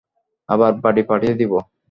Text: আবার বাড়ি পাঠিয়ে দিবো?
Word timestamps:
আবার 0.49 0.71
বাড়ি 0.83 1.01
পাঠিয়ে 1.09 1.35
দিবো? 1.39 1.57